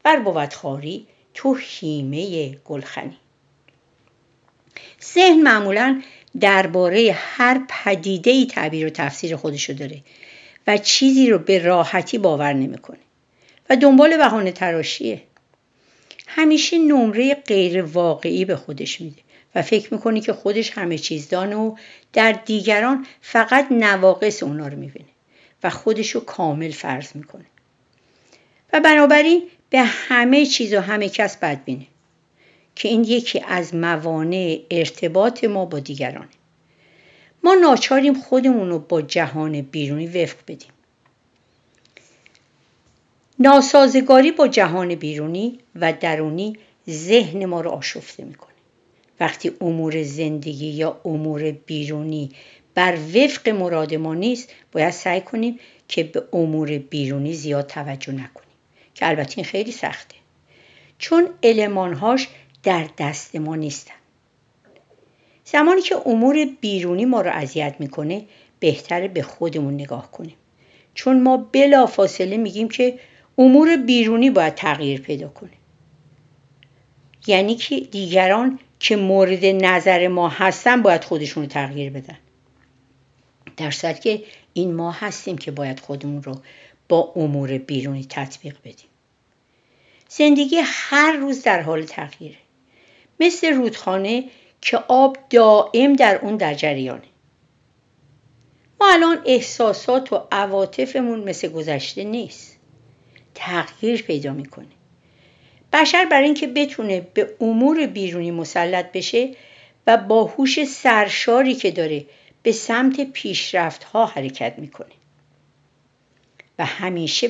بر 0.06 0.18
بود 0.18 0.54
خاری 0.54 1.06
تو 1.34 1.54
هیمه 1.54 2.50
گلخنی. 2.64 3.16
ذهن 5.14 5.42
معمولا 5.42 6.02
درباره 6.40 7.16
هر 7.18 7.60
پدیده 7.68 8.30
ای 8.30 8.46
تعبیر 8.46 8.86
و 8.86 8.90
تفسیر 8.90 9.36
خودشو 9.36 9.72
داره 9.72 10.02
و 10.66 10.78
چیزی 10.78 11.30
رو 11.30 11.38
به 11.38 11.58
راحتی 11.58 12.18
باور 12.18 12.52
نمی‌کنه 12.52 12.98
و 13.70 13.76
دنبال 13.76 14.16
بهانه 14.16 14.52
تراشیه. 14.52 15.22
همیشه 16.26 16.78
نمره 16.78 17.34
غیر 17.34 17.82
واقعی 17.82 18.44
به 18.44 18.56
خودش 18.56 19.00
میده 19.00 19.20
و 19.54 19.62
فکر 19.62 19.94
می‌کنی 19.94 20.20
که 20.20 20.32
خودش 20.32 20.70
همه 20.70 20.98
چیز 20.98 21.28
دانه 21.28 21.56
و 21.56 21.76
در 22.12 22.32
دیگران 22.32 23.06
فقط 23.20 23.66
نواقص 23.70 24.42
اونا 24.42 24.68
رو 24.68 24.78
می‌بینه 24.78 25.08
و 25.62 25.70
خودش 25.70 26.10
رو 26.10 26.20
کامل 26.20 26.70
فرض 26.70 27.16
می‌کنه. 27.16 27.44
و 28.72 28.80
بنابراین 28.80 29.42
به 29.70 29.82
همه 29.82 30.46
چیز 30.46 30.75
و 30.75 30.80
همه 30.80 31.08
کس 31.08 31.37
بدبینه 31.37 31.87
که 32.75 32.88
این 32.88 33.04
یکی 33.04 33.42
از 33.49 33.75
موانع 33.75 34.61
ارتباط 34.70 35.44
ما 35.44 35.64
با 35.64 35.78
دیگرانه. 35.78 36.28
ما 37.44 37.54
ناچاریم 37.54 38.14
خودمون 38.14 38.68
رو 38.68 38.78
با 38.78 39.02
جهان 39.02 39.61
بیرونی 39.61 40.06
وفق 40.06 40.37
بدیم. 40.49 40.70
ناسازگاری 43.38 44.32
با 44.32 44.49
جهان 44.49 44.94
بیرونی 44.94 45.58
و 45.75 45.92
درونی 45.92 46.58
ذهن 46.90 47.44
ما 47.44 47.61
رو 47.61 47.70
آشفته 47.70 48.25
می‌کنه. 48.25 48.52
وقتی 49.20 49.52
امور 49.61 50.02
زندگی 50.02 50.66
یا 50.66 51.00
امور 51.04 51.50
بیرونی 51.50 52.30
بر 52.75 52.99
وفق 53.14 53.49
مراد 53.49 53.94
ما 53.94 54.14
نیست 54.14 54.52
باید 54.73 54.90
سعی 54.90 55.20
کنیم 55.20 55.58
که 55.88 56.04
به 56.04 56.23
امور 56.32 56.78
بیرونی 56.78 57.35
زیاد 57.35 57.66
توجه 57.66 58.12
نکنیم. 58.12 58.45
که 58.96 59.08
البته 59.08 59.34
این 59.36 59.44
خیلی 59.44 59.72
سخته. 59.72 60.14
چون 60.98 61.28
المانهاش 61.42 62.28
در 62.62 62.88
دست 62.98 63.36
ما 63.36 63.56
نیستن. 63.56 63.94
زمانی 65.44 65.82
که 65.82 65.96
امور 66.06 66.44
بیرونی 66.60 67.04
ما 67.04 67.20
رو 67.20 67.30
اذیت 67.30 67.76
می‌کنه 67.78 68.24
بهتره 68.60 69.08
به 69.08 69.23
خودمون 69.23 69.75
نگاه 69.75 70.10
کنیم. 70.10 70.36
چون 70.94 71.23
ما 71.23 71.36
بلا 71.36 71.86
فاصله 71.86 72.36
میگیم 72.36 72.68
که 72.68 72.99
امور 73.38 73.76
بیرونی 73.76 74.30
باید 74.30 74.54
تغییر 74.54 75.00
پیدا 75.00 75.28
کنه. 75.28 75.50
یعنی 77.26 77.54
که 77.54 77.80
دیگران 77.80 78.58
که 78.80 78.97
مورد 78.97 79.44
نظر 79.44 80.08
ما 80.08 80.28
هستن 80.28 80.82
باید 80.82 81.04
خودشون 81.04 81.42
رو 81.42 81.49
تغییر 81.49 81.92
بدن. 81.92 82.18
در 83.56 83.71
که 83.71 84.23
این 84.52 84.75
ما 84.75 84.90
هستیم 84.90 85.38
که 85.38 85.50
باید 85.50 85.80
خودمون 85.80 86.23
رو 86.23 86.40
با 86.88 87.12
امور 87.16 87.58
بیرونی 87.58 88.06
تطبیق 88.10 88.56
بدیم. 88.60 88.88
زندگی 90.08 90.56
هر 90.64 91.12
روز 91.12 91.42
در 91.42 91.62
حال 91.62 91.82
تغییره. 91.82 92.36
مثل 93.20 93.52
رودخانه 93.52 94.25
که 94.60 94.76
آب 94.76 95.18
دائم 95.30 95.92
در 95.92 96.18
اون 96.22 96.36
در 96.36 96.54
جریانه. 96.54 97.02
ما 98.80 98.92
الان 98.92 99.22
احساسات 99.26 100.12
و 100.12 100.20
عواطفمون 100.32 101.20
مثل 101.20 101.49
گذشته 101.49 102.04
نیست. 102.04 102.56
تغییر 103.34 104.02
پیدا 104.02 104.32
می‌کنه. 104.32 104.66
بشر 105.72 106.04
برای 106.04 106.25
اینکه 106.25 106.46
بتونه 106.46 107.00
به 107.00 107.34
امور 107.40 107.86
بیرونی 107.86 108.30
مسلط 108.30 108.92
بشه 108.92 109.34
و 109.86 109.96
با 109.96 110.25
هوش 110.25 110.64
سرشاری 110.64 111.54
که 111.54 111.70
داره 111.70 112.04
به 112.42 112.52
سمت 112.52 113.00
پیشرفت 113.12 113.84
ها 113.84 114.06
حرکت 114.06 114.54
می‌کنه. 114.58 114.92
و 116.58 116.64
همیشه 116.66 117.28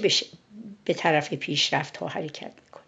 به 0.84 0.94
طرف 0.94 1.34
پیشرفت 1.34 1.96
ها 1.96 2.08
حرکت 2.08 2.52
می‌کنه. 2.64 2.84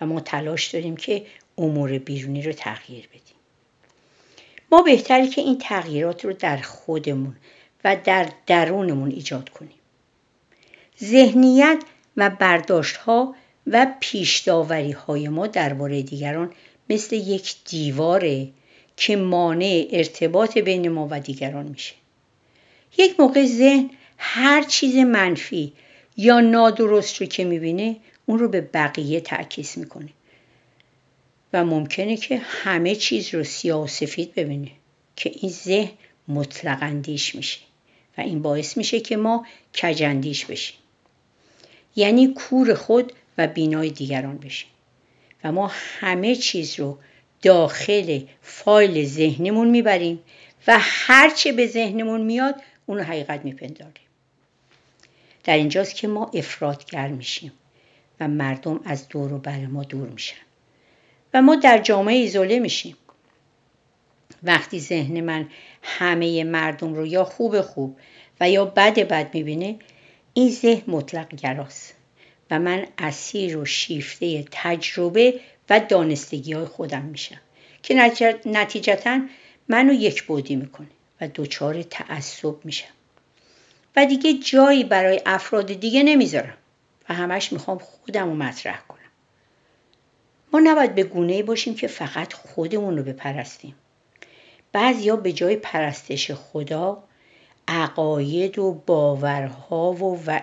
و 0.00 0.06
ما 0.06 0.20
تلاش 0.20 0.66
داریم 0.66 0.96
که 0.96 1.26
امور 1.58 1.98
بیرونی 1.98 2.42
رو 2.42 2.52
تغییر 2.52 3.08
بدیم. 3.08 3.22
ما 4.72 4.82
بهتری 4.82 5.28
که 5.28 5.40
این 5.40 5.58
تغییرات 5.58 6.24
رو 6.24 6.32
در 6.32 6.56
خودمون 6.56 7.36
و 7.84 7.96
در 8.04 8.28
درونمون 8.46 9.10
ایجاد 9.10 9.48
کنیم. 9.48 9.78
ذهنیت 11.04 11.82
و 12.16 12.30
برداشت 12.30 12.96
ها 12.96 13.34
و 13.66 13.86
پیشداوری 14.00 14.92
های 14.92 15.28
ما 15.28 15.46
درباره 15.46 16.02
دیگران 16.02 16.52
مثل 16.90 17.16
یک 17.16 17.54
دیواره 17.64 18.48
که 18.96 19.16
مانع 19.16 19.88
ارتباط 19.90 20.58
بین 20.58 20.88
ما 20.88 21.08
و 21.10 21.20
دیگران 21.20 21.66
میشه. 21.66 21.94
یک 22.98 23.20
موقع 23.20 23.46
ذهن 23.46 23.90
هر 24.18 24.62
چیز 24.62 24.96
منفی 24.96 25.72
یا 26.16 26.40
نادرست 26.40 27.20
رو 27.20 27.26
که 27.26 27.44
می‌بینه 27.44 27.96
اون 28.26 28.38
رو 28.38 28.48
به 28.48 28.60
بقیه 28.60 29.20
تعکیس 29.20 29.78
می‌کنه. 29.78 30.08
و 31.52 31.64
ممکنه 31.64 32.16
که 32.16 32.38
همه 32.38 32.94
چیز 32.94 33.34
رو 33.34 33.44
سیاه 33.44 33.84
و 33.84 33.86
سفید 33.86 34.34
ببینه 34.34 34.70
که 35.16 35.32
این 35.34 35.50
ذهن 35.50 35.90
مطلق 36.28 36.78
اندیش 36.80 37.34
میشه 37.34 37.60
و 38.18 38.20
این 38.20 38.42
باعث 38.42 38.76
میشه 38.76 39.00
که 39.00 39.16
ما 39.16 39.46
کجندیش 39.74 40.44
بشیم. 40.44 40.76
یعنی 41.96 42.26
کور 42.26 42.74
خود 42.74 43.12
و 43.38 43.46
بینای 43.46 43.90
دیگران 43.90 44.38
بشیم. 44.38 44.68
و 45.44 45.52
ما 45.52 45.72
همه 45.74 46.36
چیز 46.36 46.80
رو 46.80 46.98
داخل 47.42 48.20
فایل 48.42 49.06
ذهنمون 49.06 49.70
می‌بریم 49.70 50.18
و 50.66 50.76
هرچه 50.80 51.52
به 51.52 51.66
ذهنمون 51.66 52.20
میاد 52.20 52.54
اون 52.86 53.00
حقیقت 53.00 53.44
میپنداریم. 53.44 54.07
در 55.48 55.56
اینجاست 55.56 55.94
که 55.94 56.08
ما 56.08 56.30
افرادگر 56.34 57.08
میشیم 57.08 57.52
و 58.20 58.28
مردم 58.28 58.80
از 58.84 59.08
دور 59.08 59.32
و 59.32 59.38
بر 59.38 59.66
ما 59.66 59.84
دور 59.84 60.08
میشن 60.08 60.36
و 61.34 61.42
ما 61.42 61.56
در 61.56 61.78
جامعه 61.78 62.14
ایزوله 62.14 62.58
میشیم. 62.58 62.96
وقتی 64.42 64.80
ذهن 64.80 65.20
من 65.20 65.48
همه 65.82 66.44
مردم 66.44 66.94
رو 66.94 67.06
یا 67.06 67.24
خوب 67.24 67.60
خوب 67.60 67.96
و 68.40 68.50
یا 68.50 68.64
بد 68.64 68.94
بد 68.94 69.34
می‌بینه 69.34 69.78
این 70.34 70.50
ذهن 70.50 70.82
مطلق 70.86 71.34
گراست 71.34 71.94
و 72.50 72.58
من 72.58 72.86
اسیر 72.98 73.56
و 73.56 73.64
شیفته 73.64 74.44
تجربه 74.50 75.40
و 75.70 75.80
دانستگی 75.80 76.52
های 76.52 76.64
خودم 76.64 77.02
میشم 77.02 77.40
که 77.82 77.94
نتیجتا 78.46 79.20
منو 79.68 79.92
یک 79.92 80.22
بودی 80.22 80.56
می‌کنه 80.56 80.88
و 81.20 81.28
دچار 81.34 81.82
تعصب 81.82 82.54
میشم. 82.64 82.97
و 83.96 84.06
دیگه 84.06 84.32
جایی 84.32 84.84
برای 84.84 85.20
افراد 85.26 85.72
دیگه 85.72 86.02
نمی‌ذارم. 86.02 86.56
و 87.08 87.14
همش 87.14 87.52
می‌خوام 87.52 87.78
خودم 87.78 88.28
رو 88.28 88.34
مطرح 88.34 88.80
کنم. 88.88 88.98
ما 90.52 90.60
نباید 90.64 90.94
به 90.94 91.02
گونه 91.02 91.42
باشیم 91.42 91.74
که 91.74 91.86
فقط 91.86 92.32
خودمون 92.32 92.96
رو 92.96 93.02
بپرستیم. 93.02 93.74
بعضیا 94.72 95.16
به 95.16 95.32
جای 95.32 95.56
پرستش 95.56 96.30
خدا 96.30 97.04
عقاید 97.68 98.58
و 98.58 98.82
باورها 98.86 99.92
و, 99.92 100.22
و 100.26 100.40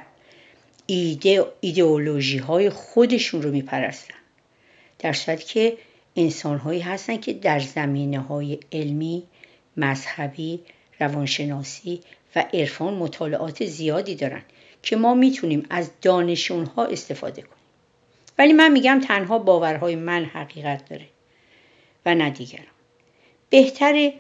ایدئولوژی 1.62 2.38
های 2.38 2.70
خودشون 2.70 3.42
رو 3.42 3.52
میپرستن. 3.52 4.16
در 5.00 5.14
صورتی 5.14 5.46
که 5.46 5.78
انسان 6.16 6.58
هایی 6.58 6.80
هستن 6.80 7.18
که 7.18 7.34
در 7.34 7.60
زمینه 7.60 8.20
های 8.20 8.60
علمی 8.72 9.24
مذهبی 9.78 10.60
روانشناسی 11.00 12.02
و 12.36 12.46
عرفان 12.54 12.94
مطالعات 12.94 13.66
زیادی 13.66 14.16
دارن 14.16 14.42
که 14.84 14.96
ما 14.96 15.14
می‌تونیم 15.14 15.66
از 15.70 15.92
دانش 16.02 16.52
اونها 16.52 16.86
استفاده 16.86 17.42
کنیم. 17.42 17.56
ولی 18.38 18.54
من 18.54 18.72
میگم 18.72 19.02
تنها 19.08 19.40
باورهای 19.40 19.96
من 19.96 20.26
حقیقت 20.26 20.90
داره 20.90 21.06
و 22.06 22.16
نه 22.16 22.30
دیگران. 22.30 22.66
بهتره 23.50 24.14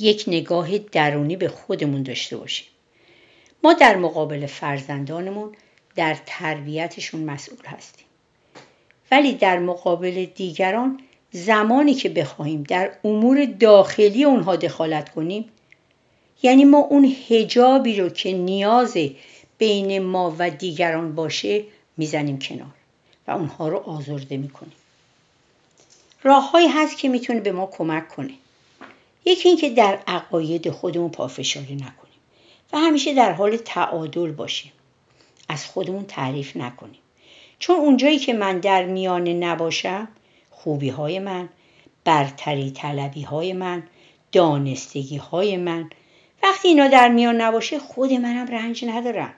یک 0.00 0.24
نگاه 0.26 0.78
درونی 0.78 1.36
به 1.36 1.48
خودمون 1.48 2.02
داشته 2.02 2.36
باشیم. 2.36 2.66
ما 3.64 3.72
در 3.72 3.96
مقابل 3.96 4.46
فرزندانمون 4.46 5.52
در 5.96 6.16
تربیتشون 6.26 7.24
مسئول 7.24 7.66
هستیم. 7.66 8.06
ولی 9.10 9.32
در 9.32 9.58
مقابل 9.58 10.24
دیگران 10.24 11.00
زمانی 11.30 11.94
که 11.94 12.08
بخواهیم 12.08 12.62
در 12.62 12.90
امور 13.04 13.44
داخلی 13.44 14.24
اونها 14.24 14.56
دخالت 14.56 15.08
کنیم 15.08 15.44
یعنی 16.42 16.64
ما 16.64 16.78
اون 16.78 17.14
هجابی 17.28 18.00
رو 18.00 18.08
که 18.08 18.32
نیاز 18.32 18.96
بین 19.58 20.02
ما 20.02 20.36
و 20.38 20.50
دیگران 20.50 21.14
باشه 21.14 21.64
می‌زنیم 21.96 22.38
کنار 22.38 22.74
و 23.28 23.30
اونها 23.30 23.68
رو 23.68 23.76
آزرده 23.76 24.36
می‌کنیم. 24.36 24.76
راههایی 26.22 26.68
هست 26.68 26.98
که 26.98 27.08
می‌تونه 27.08 27.40
به 27.40 27.52
ما 27.52 27.66
کمک 27.66 28.08
کنه. 28.08 28.34
یکی 29.24 29.48
اینکه 29.48 29.70
در 29.70 29.98
عقاید 30.06 30.70
خودمون 30.70 31.10
پافشاری 31.10 31.74
نکنیم 31.74 32.16
و 32.72 32.78
همیشه 32.78 33.14
در 33.14 33.32
حال 33.32 33.56
تعادل 33.56 34.32
باشیم. 34.32 34.72
از 35.48 35.66
خودمون 35.66 36.04
تعریف 36.04 36.56
نکنیم. 36.56 37.00
چون 37.58 37.76
اونجایی 37.76 38.18
که 38.18 38.32
من 38.32 38.58
در 38.58 38.84
میانه 38.84 39.34
نباشم 39.34 40.08
خوبی 40.50 40.88
های 40.88 41.18
من 41.18 41.48
برتری 42.04 42.70
طلبی 42.70 43.22
های 43.22 43.52
من 43.52 43.82
دانستگی 44.32 45.16
های 45.16 45.56
من 45.56 45.90
وقتی 46.46 46.68
اینا 46.68 46.88
در 46.88 47.08
میان 47.08 47.40
نباشه 47.40 47.78
خود 47.78 48.12
منم 48.12 48.46
رنج 48.46 48.84
ندارم. 48.84 49.34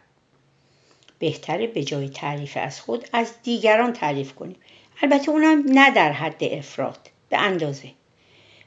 بهتره 1.19 1.67
به 1.67 1.85
جای 1.85 2.09
تعریف 2.09 2.57
از 2.61 2.81
خود 2.81 3.09
از 3.13 3.33
دیگران 3.43 3.93
تعریف 3.93 4.35
کنیم. 4.35 4.57
البته 5.03 5.31
اونم 5.31 5.63
نه 5.67 5.91
در 5.91 6.13
حد 6.13 6.45
افراد 6.45 7.11
به 7.29 7.39
اندازه. 7.39 7.89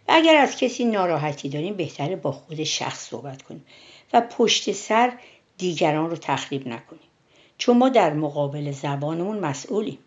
و 0.08 0.12
اگر 0.14 0.36
از 0.36 0.58
کسی 0.58 0.86
ناراحتی 0.86 1.50
داریم 1.50 1.74
بهتره 1.74 2.16
با 2.16 2.32
خود 2.32 2.64
شخص 2.64 3.10
صحبت 3.10 3.42
کنیم 3.42 3.66
و 4.14 4.22
پشت 4.22 4.72
سر 4.72 5.14
دیگران 5.58 6.10
رو 6.10 6.16
تخریب 6.16 6.68
نکنیم. 6.68 7.10
چون 7.58 7.78
ما 7.78 7.90
در 7.90 8.14
مقابل 8.14 8.72
زبانمون 8.72 9.40
مسئولیم. 9.40 10.00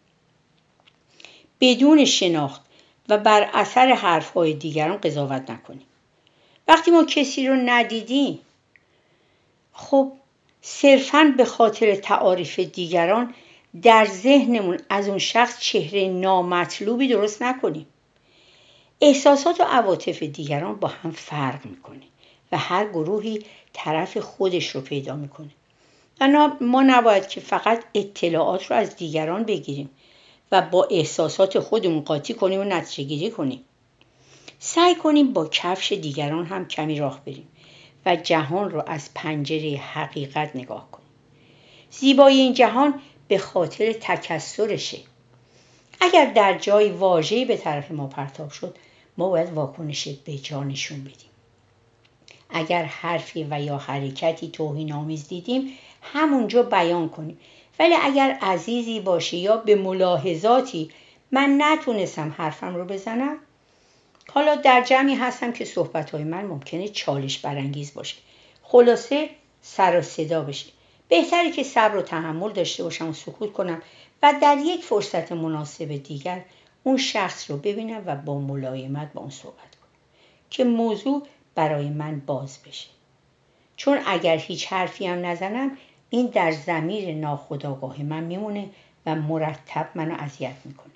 بدون 1.61 2.05
شناخت 2.05 2.63
و 3.09 3.19
بر 3.19 3.51
اثر 3.53 3.93
حرفهای 3.93 4.55
دیگران 4.55 4.97
قضاوت 4.97 5.51
نکنیم. 5.51 5.87
وقتی 6.69 6.91
ما 6.91 7.05
کسی 7.05 7.49
رو 7.49 7.55
ندیدیم 7.55 8.41
خب 9.73 10.13
صرفا 10.63 11.35
به 11.37 11.45
خاطر 11.45 11.95
تعاریف 11.95 12.59
دیگران 12.59 13.35
در 13.83 14.05
ذهنمون 14.05 14.81
از 14.89 15.09
اون 15.09 15.19
شخص 15.19 15.61
چهره 15.61 16.09
نامطلوبی 16.09 17.09
درست 17.09 17.43
نکنیم. 17.43 17.87
احساسات 19.01 19.61
و 19.61 19.65
عواطف 19.65 20.23
دیگران 20.23 20.75
با 20.75 20.89
هم 20.89 21.11
فرق 21.11 21.67
می‌کنه 21.67 22.03
و 22.53 22.59
هر 22.59 22.89
گروهی 22.89 23.45
طرف 23.73 24.17
خودش 24.19 24.69
رو 24.69 24.81
پیدا 24.81 25.17
می‌کنه. 25.17 25.51
و 26.21 26.51
ما 26.61 26.83
نباید 26.83 27.29
که 27.29 27.41
فقط 27.41 27.85
اطلاعات 27.95 28.71
رو 28.71 28.77
از 28.77 28.97
دیگران 28.97 29.43
بگیریم 29.43 29.91
و 30.53 30.63
با 30.63 30.89
احساسات 30.91 31.59
خودمون 31.59 32.01
قاطی 32.01 32.35
کنیم 32.35 32.61
و 32.61 32.65
نتیجه 32.65 33.09
گیری 33.09 33.31
کنیم. 33.31 33.65
سعی 34.59 34.95
کنیم 34.95 35.33
با 35.33 35.49
کفش 35.53 35.93
دیگران 35.93 36.47
هم 36.47 36.69
کمی 36.69 36.99
راه 36.99 37.25
بریم 37.25 37.49
و 38.07 38.17
جهان 38.17 38.71
رو 38.71 38.83
از 38.87 39.11
پنجره 39.15 39.77
حقیقت 39.77 40.57
نگاه 40.57 40.91
کنیم. 40.91 41.09
زیبایی 41.91 42.41
این 42.41 42.55
جهان 42.55 43.01
به 43.29 43.39
خاطر 43.39 43.93
تکسرشه. 43.93 44.99
اگر 46.01 46.33
در 46.33 46.59
جای 46.59 46.91
واژه‌ای 46.91 47.45
به 47.45 47.57
طرف 47.57 47.91
ما 47.91 48.07
پرتاب 48.07 48.51
شد 48.51 48.77
ما 49.19 49.29
باید 49.29 49.53
واکنش 49.53 50.09
به 50.09 50.39
جانشون 50.39 51.01
بدیم. 51.01 51.31
اگر 52.51 52.85
حرفی 52.85 53.47
و 53.51 53.61
یا 53.61 53.77
حرکتی 53.77 54.49
توهین 54.49 54.93
آمیز 54.93 55.29
دیدیم 55.29 55.71
همونجا 56.03 56.63
بیان 56.63 57.09
کنیم. 57.09 57.39
ولی 57.79 57.95
اگر 58.03 58.39
عزیزی 58.43 59.01
باشه 59.01 59.37
یا 59.37 59.57
به 59.57 59.75
ملاحظاتی 59.75 60.91
من 61.33 61.55
نتونستم 61.59 62.35
حرفم 62.39 62.75
رو 62.75 62.85
بزنم 62.85 63.37
حالا 64.31 64.55
در 64.55 64.83
جمعی 64.83 65.15
هستم 65.15 65.53
که 65.53 65.65
صحبتهای 65.65 66.25
من 66.25 66.45
ممکنه 66.45 66.89
چالش 66.89 67.39
برانگیز 67.39 67.95
باشه. 67.95 68.17
خلاصه 68.63 69.31
سر 69.63 69.99
و 69.99 70.03
صدا 70.03 70.43
بشه. 70.43 70.67
بهتره 71.09 71.51
که 71.51 71.63
صبر 71.63 71.97
و 71.97 72.03
تحمل 72.03 72.53
داشته 72.53 72.83
باشم 72.83 73.09
و 73.09 73.13
سکوت 73.13 73.53
کنم 73.53 73.83
و 74.23 74.35
در 74.43 74.59
یک 74.65 74.85
فرصت 74.85 75.33
مناسب 75.33 75.97
دیگر 75.97 76.45
اون 76.83 76.97
شخص 76.97 77.51
رو 77.51 77.57
ببینم 77.57 78.03
و 78.07 78.17
با 78.17 78.39
ملایمت 78.39 79.13
با 79.13 79.21
اون 79.21 79.31
صحبت 79.31 79.57
کنم 79.57 79.91
که 80.51 80.65
موضوع 80.65 81.27
برای 81.55 81.89
من 81.89 82.21
باز 82.21 82.59
بشه. 82.67 82.89
چون 83.77 83.99
اگر 84.07 84.37
هیچ 84.37 84.67
حرفی 84.67 85.07
هم 85.07 85.27
نزنم 85.27 85.77
این 86.11 86.27
در 86.27 86.53
زمیر 86.53 87.15
ناخداگاه 87.15 88.03
من 88.03 88.25
میمونه 88.25 88.71
و 89.07 89.15
مرتب 89.15 89.89
منو 89.95 90.15
اذیت 90.19 90.57
می‌کنه. 90.65 90.93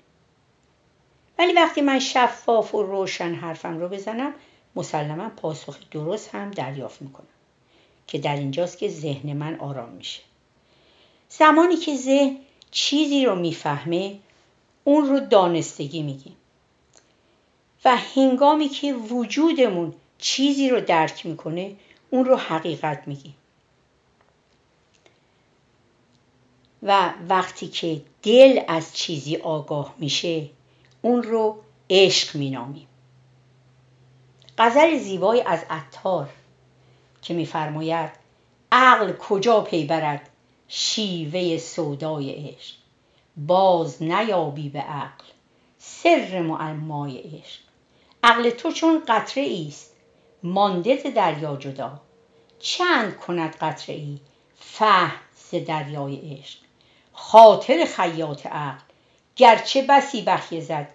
ولی 1.39 1.53
وقتی 1.53 1.81
من 1.81 1.99
شفاف 1.99 2.75
و 2.75 2.83
روشن 2.83 3.33
حرفم 3.33 3.77
رو 3.79 3.89
بزنم 3.89 4.33
مسلما 4.75 5.29
پاسخی 5.29 5.85
درست 5.91 6.35
هم 6.35 6.51
دریافت 6.51 7.01
می‌کنم 7.01 7.27
که 8.07 8.17
در 8.17 8.35
اینجاست 8.35 8.77
که 8.77 8.89
ذهن 8.89 9.33
من 9.33 9.59
آرام 9.59 9.89
میشه. 9.89 10.21
زمانی 11.29 11.75
که 11.75 11.95
ذهن 11.95 12.37
چیزی 12.71 13.25
رو 13.25 13.35
می‌فهمه 13.35 14.19
اون 14.83 15.05
رو 15.05 15.19
دانستگی 15.19 16.03
میگیم. 16.03 16.35
و 17.85 17.97
هنگامی 17.97 18.69
که 18.69 18.93
وجودمون 18.93 19.93
چیزی 20.17 20.69
رو 20.69 20.81
درک 20.81 21.25
می‌کنه 21.25 21.75
اون 22.09 22.25
رو 22.25 22.35
حقیقت 22.35 23.07
میگیم. 23.07 23.35
و 26.83 27.13
وقتی 27.29 27.67
که 27.67 28.01
دل 28.23 28.59
از 28.67 28.95
چیزی 28.95 29.35
آگاه 29.35 29.95
میشه 29.97 30.49
اون 31.01 31.23
رو 31.23 31.61
عشق 31.89 32.37
مینامیم. 32.37 32.87
غزل 34.57 34.97
زیبایی 34.97 35.41
از 35.41 35.65
عطار 35.69 36.29
که 37.21 37.33
میفرماید 37.33 38.11
عقل 38.71 39.13
کجا 39.13 39.61
پی 39.61 39.85
برد 39.85 40.29
شیوه 40.67 41.57
سودای 41.57 42.31
عشق؟ 42.31 42.75
باز 43.37 44.03
نیابی 44.03 44.69
به 44.69 44.79
عقل 44.79 45.25
سر 45.77 46.41
معمای 46.41 47.17
عشق. 47.17 47.61
عقل 48.23 48.49
تو 48.49 48.71
چون 48.71 49.03
قطره 49.07 49.65
است 49.67 49.93
مانده 50.43 50.95
دریا 50.95 51.55
جدا. 51.55 52.01
چند 52.59 53.17
کند 53.17 53.55
قطره 53.55 53.95
ای 53.95 54.19
فهم 54.55 55.11
ز 55.35 55.55
دریای 55.55 56.15
عشق؟ 56.15 56.59
خاطر 57.13 57.85
خیاط 57.85 58.45
عقل 58.45 58.88
گرچه 59.39 59.81
بسی 59.81 60.21
بخیه 60.21 60.61
زد. 60.61 60.87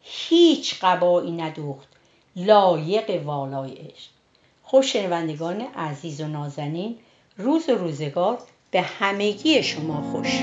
هیچ 0.00 0.74
قبایی 0.82 1.32
ندوخت. 1.32 1.88
لایق 2.36 3.26
والای 3.26 3.72
عشق. 3.72 4.10
خوش 4.62 4.92
شنوندگان 4.92 5.60
عزیز 5.60 6.20
و 6.20 6.28
نازنین 6.28 6.98
روز 7.36 7.68
و 7.68 7.74
روزگار 7.74 8.38
به 8.70 8.80
همگی 8.80 9.62
شما 9.62 10.02
خوش. 10.12 10.42